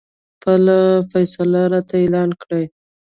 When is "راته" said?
1.73-1.95